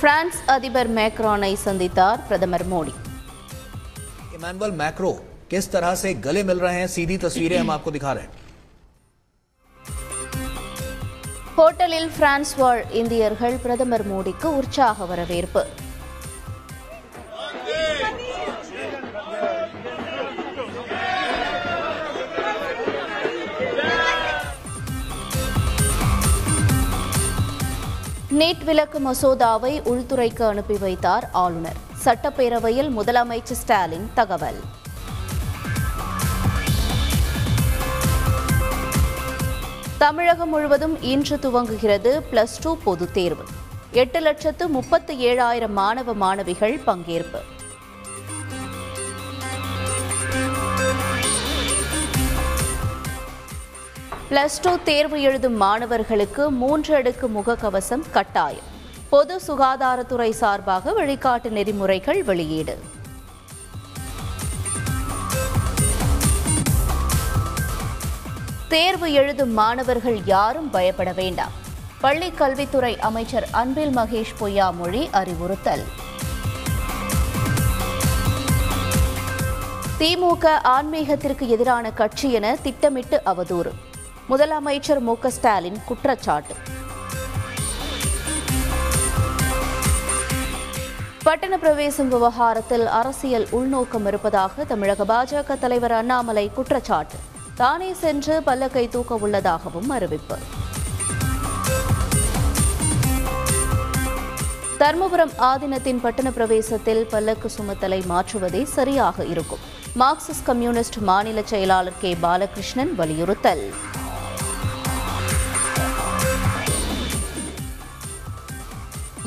[0.00, 2.94] France அதிபர் மேக்ரானை சந்தித்தார் பிரதமர் மோடி
[4.36, 5.10] इमानुअल मैक्रो
[5.50, 8.32] किस तरह से गले मिल रहे हैं सीधी तस्वीरें हम आपको दिखा रहे हैं
[11.56, 15.62] ஹோட்டலில் பிரான்ஸ் வாழ் இந்தியர்கள் பிரதமர் மோடிக்கு உற்சாக வரவேற்பு
[28.37, 31.75] நீட் விலக்கு மசோதாவை உள்துறைக்கு அனுப்பி வைத்தார் ஆளுநர்.
[32.05, 34.59] சட்டப்பேரவையில் முதலமைச்சர் ஸ்டாலின் தகவல்.
[39.97, 43.43] தமிழகம் முழுவதும் இன்று துவங்குகிறது பிளஸ் டூ பொதுத் தேர்வு.
[43.91, 47.41] எட்டு லட்சத்து முப்பத்து ஏழாயிரம் மாணவ மாணவிகள் பங்கேற்பு.
[54.29, 58.65] பிளஸ் டூ தேர்வு எழுதும் மாணவர்களுக்கு மூன்று அடுக்கு முகக்கவசம் கட்டாயம்.
[59.09, 62.79] பொது சுகாதாரத்துறை சார்பாக வழிகாட்டு நெறிமுறைகள் வெளியீடு.
[68.67, 71.51] தேர்வு எழுதும் மாணவர்கள் யாரும் பயப்பட வேண்டாம்.
[72.01, 75.83] பள்ளி கல்வித்துறை அமைச்சர் அன்பில் மகேஷ் பொய்யாமொழி அறிவுறுத்தல்.
[79.99, 83.86] திமுக ஆன்மீகத்திற்கு எதிரான கட்சி என திட்டமிட்டு அவதூறு.
[84.29, 86.55] முதலமைச்சர் மு ஸ்டாலின் குற்றச்சாட்டு.
[91.23, 97.15] பட்டண பிரவேசம் விவகாரத்தில் அரசியல் உள்நோக்கம் இருப்பதாக தமிழக பாஜக தலைவர் அண்ணாமலை குற்றச்சாட்டு.
[97.55, 100.37] தானே சென்று பல்லக்கை தூக்க உள்ளதாகவும் அறிவிப்பு.
[104.79, 109.59] தர்மபுரம் ஆதீனத்தின் பட்டண பிரவேசத்தில் பல்லக்கு சுமத்தலை மாற்றுவதே சரியாக இருக்கும்.
[109.99, 112.15] மார்க்சிஸ்ட் கம்யூனிஸ்ட் மாநில செயலாளர் கே.
[112.15, 113.71] பாலகிருஷ்ணன் வலியுறுத்தல்.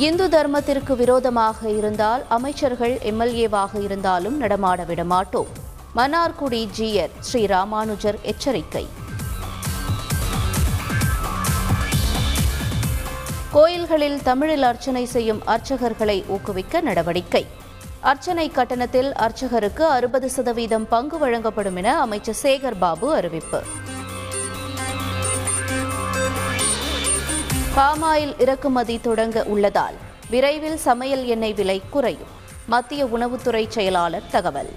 [0.06, 5.50] இந்து தர்மத்திற்கு விரோதமாக இருந்தால் அமைச்சர்கள் எம்எல்ஏவாக இருந்தாலும் நடமாட விடமாட்டோம்.
[5.96, 8.84] மன்னார்குடி ஜியர் ஸ்ரீ ராமானுஜர் எச்சரிக்கை.
[13.52, 17.46] கோயில்களில் தமிழில் அர்ச்சனை செய்யும் அர்ச்சகர்களை ஊக்குவிக்க நடவடிக்கை.
[18.00, 23.62] அர்ச்சனை கட்டணத்தில் அர்ச்சகருக்கு அறுபது சதவீதம் பங்கு வழங்கப்படும் என அமைச்சர் சேகர் பாபு அறிவிப்பு.
[27.76, 29.94] பாமாயில் இறக்குமதி தொடங்க உள்ளதால்
[30.30, 32.30] விரைவில் சமையல் எண்ணெய் விலை குறையும்.
[32.66, 34.72] மத்திய உணவுத்துறை செயலாளர் தகவல்.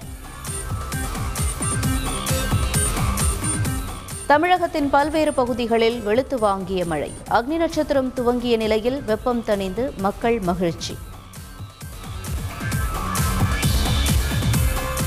[4.26, 7.12] தமிழகத்தின் பல்வேறு பகுதிகளில் வெளுத்து வாங்கிய மழை.
[7.30, 10.96] அக்னி நட்சத்திரம் துவங்கிய நிலையில் வெப்பம் தணிந்து மக்கள் மகிழ்ச்சி.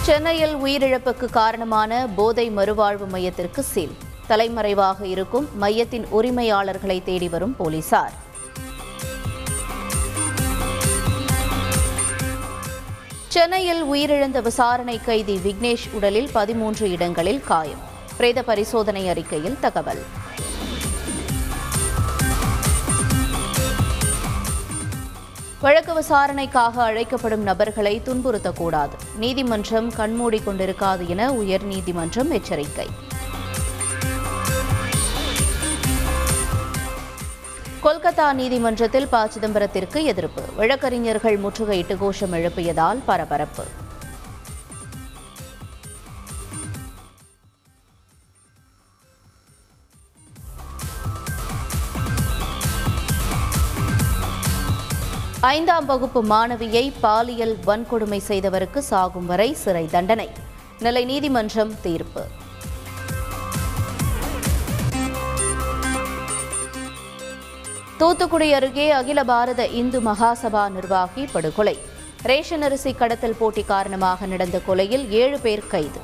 [0.01, 3.95] சென்னையில் உயிரிழப்புக்கு காரணமான போதை மறுவாழ்வு மையத்திற்கு சீல்.
[4.27, 8.25] தலைமறைவாக இருக்கும் மையத்தின் உரிமையாளர்களை தேடி வரும் போலீசார்.
[13.27, 17.79] சென்னையில் உயிரிழந்த விசாரணை கைதி விக்னேஷ் உடலில் பதிமூன்று இடங்களில் காயம்.
[18.17, 20.03] பிரேத பரிசோதனை அறிக்கையில் தகவல்.
[25.61, 28.95] வழக்கு விசாரணைக்காக அழைக்கப்படும் நபர்களை துன்புறுத்தக்கூடாது.
[29.15, 33.05] நீதிமன்றம் கண்மூடி கொண்டிருக்காது என உயர்நீதிமன்றம் எச்சரிக்கை.
[37.83, 39.27] கொல்கத்தா நீதிமன்றத்தில் ப.
[39.27, 40.41] சிதம்பரத்திற்கு எதிர்ப்பு.
[40.55, 43.65] வழக்கறிஞர்கள் முற்றுகையிட்டு கோஷம் எழுப்பியதால் பரபரப்பு.
[55.39, 60.29] ஐந்தாம் வகுப்பு மாணவியை பாலியல் வன்கொடுமை செய்தவருக்கு சாகும் வரை சிறை தண்டனை.
[60.79, 62.25] நெல்லை நீதிமன்றம் தீர்ப்பு.
[67.99, 71.73] தூத்துக்குடி அருகே அகில பாரத இந்து மகாசபா நிர்வாகி படுகொலை.
[72.29, 76.01] ரேஷன் அரிசி கடத்தல் போட்டி காரணமாக நடந்த கொலையில் ஏழு பேர் கைது.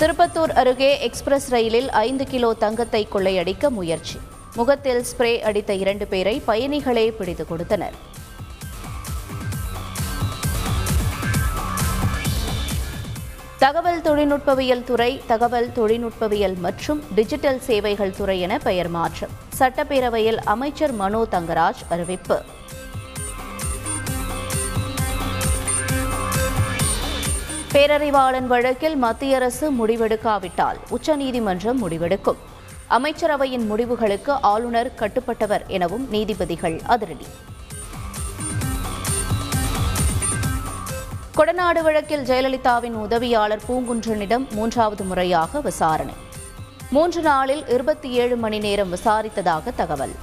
[0.00, 4.18] திருப்பத்தூர் அருகே எக்ஸ்பிரஸ் ரயிலில் ஐந்து கிலோ தங்கத்தை கொள்ளையடிக்க முயற்சி.
[4.56, 7.96] முகத்தில் ஸ்ப்ரே அடித்த இரண்டு பேரை பயணிகளே பிடித்து கொடுத்தனர்.
[13.64, 19.30] தகவல் தொழில்நுட்பவியல் துறை தகவல் தொழில்நுட்பவியல் மற்றும் டிஜிட்டல் சேவைகள் துறை என பெயர் மாற்றம்.
[19.58, 22.42] சட்டப்பேரவையில் அமைச்சர் மனோ தங்கராஜ் அறிவிப்பு.
[27.72, 32.42] பேரறிவாளன் வழக்கில் மத்திய அரசு முடிவெடுக்காவிட்டால் உச்சநீதிமன்றம் முடிவெடுக்கும்.
[32.88, 37.26] அமைச்சரவையின் முடிவுகளுக்கு ஆளுநர் கட்டுப்பட்டவர் எனவும் நீதிபதிகள் அதிரடி.
[41.36, 46.14] கொடநாடு வழக்கில் ஜெயலலிதாவின் உதவியாளர் பூங்குன்றனிடம் மூன்றாவது முறையாக விசாரணை.
[46.90, 50.14] மூன்று நாளில் இருபத்தி ஏழு மணி நேரம் விசாரித்ததாக தகவல்.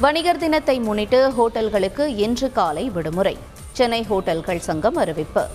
[0.00, 3.38] வணிகர் தினத்தை முன்னிட்டு ஹோட்டல்களுக்கு இன்று காலை விடுமுறை.
[3.72, 5.46] சென்னை ஹோட்டல்கள் சங்கம் அறிவிப்பு.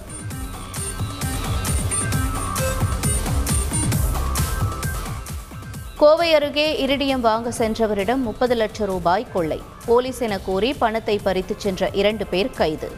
[6.02, 9.62] கோவை அருகே இரிடியம் வாங்க சென்றவரிடம் முப்பது லட்சம் ரூபாய் கொள்ளை.
[9.86, 12.90] போலீஸ் என கூறி பணத்தை பறித்துச் சென்ற இரண்டு பேர் கைது.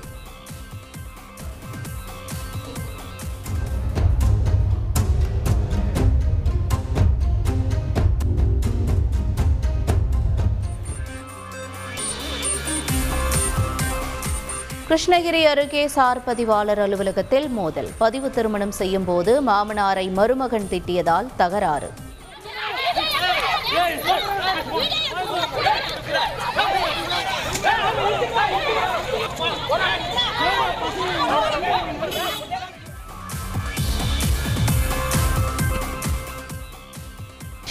[14.89, 17.91] கிருஷ்ணகிரி அருகே சார் பதிவாளர் அலுவலகத்தில் மோதல்.
[17.97, 21.91] பதிவு திருமணம் செய்யும் போது மாமனாரை மருமகன் திட்டியதால் தகராறு.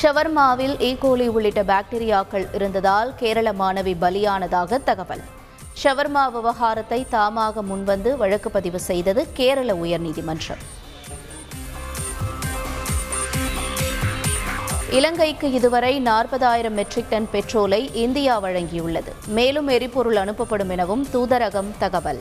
[0.03, 0.89] ஷவர்மாவில் e.
[0.89, 5.23] ஈகோலி உள்ளிட்ட பாக்டீரியாக்கள் இருந்ததால் கேரள மாணவி பலியானதாக தகவல்.
[5.83, 10.82] ஷவர்மா விவகாரத்தை தாமாக முன்வந்து வழக்கு பதிவு செய்தது கேரள உயர்நீதிமன்றம்.
[14.93, 19.13] இலங்கைக்கு இதுவரை நாற்பதாயிரம் மெட்ரிக் டன் பெட்ரோலை இந்தியா வழங்கியுள்ளது.
[19.27, 22.21] மேலும் எரிபொருள் அனுப்பப்படும் எனவும் தூதரகம் தகவல்.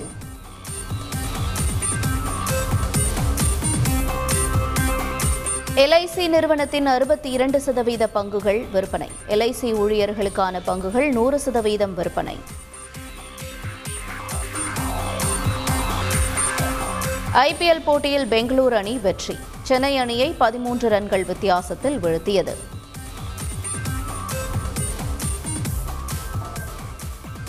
[5.76, 9.10] எல்ஐசி நிறுவனத்தின் அறுபத்தி இரண்டு சதவீத பங்குகள் விற்பனை.
[9.28, 12.38] எல்ஐசி ஊழியர்களுக்கான பங்குகள் நூறு சதவீதம் விற்பனை.
[17.34, 19.38] ஐபிஎல் போட்டியில் பெங்களூரு அணி வெற்றி.
[19.72, 22.54] சென்னை அணியை பதிமூன்று ரன்கள் வித்தியாசத்தில் வீழ்த்தியது.